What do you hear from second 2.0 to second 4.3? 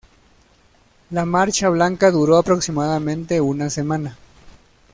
duró aproximadamente una semana.